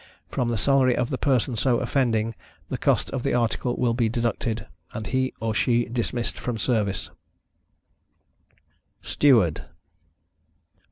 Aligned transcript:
From 0.31 0.47
the 0.49 0.57
salary 0.57 0.95
of 0.97 1.11
the 1.11 1.19
person 1.19 1.55
so 1.55 1.77
offending, 1.77 2.33
the 2.69 2.77
cost 2.79 3.11
of 3.11 3.21
the 3.21 3.35
article 3.35 3.75
will 3.77 3.93
be 3.93 4.09
deducted, 4.09 4.65
and 4.93 5.05
he 5.05 5.31
or 5.39 5.53
she 5.53 5.85
dismissed 5.85 6.39
from 6.39 6.57
service. 6.57 7.11
STEWARD. 9.03 9.65